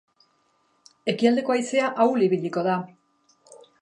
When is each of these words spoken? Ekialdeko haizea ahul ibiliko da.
Ekialdeko 1.13 1.55
haizea 1.57 1.91
ahul 2.07 2.25
ibiliko 2.29 2.65
da. 2.69 2.79